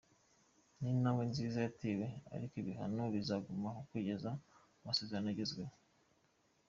Ni 0.79 0.89
intambwe 0.95 1.23
nziza 1.29 1.57
yatewe 1.65 2.05
ariko 2.35 2.53
ibihano 2.61 3.03
bizagumaho 3.13 3.79
kugeza 3.89 4.29
amasezerano 4.81 5.27
agezweho. 5.33 5.75